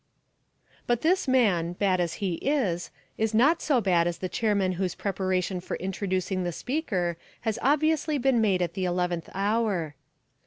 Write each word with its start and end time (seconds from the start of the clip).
But 0.87 1.01
this 1.01 1.27
man, 1.27 1.73
bad 1.73 1.99
as 1.99 2.15
he 2.15 2.33
is, 2.41 2.89
is 3.19 3.35
not 3.35 3.61
so 3.61 3.79
bad 3.79 4.07
as 4.07 4.17
the 4.17 4.27
chairman 4.29 4.71
whose 4.71 4.95
preparation 4.95 5.59
for 5.61 5.77
introducing 5.77 6.43
the 6.43 6.51
speaker 6.51 7.17
has 7.41 7.59
obviously 7.61 8.17
been 8.17 8.41
made 8.41 8.63
at 8.63 8.73
the 8.73 8.85
eleventh 8.85 9.29
hour. 9.35 9.93